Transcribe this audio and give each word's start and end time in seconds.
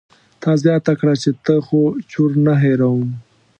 تا 0.41 0.51
زياته 0.63 0.93
کړه 0.99 1.13
چې 1.21 1.29
ته 1.45 1.53
خو 1.65 1.81
چور 2.11 2.29
نه 2.45 2.53
هېروم. 2.63 3.03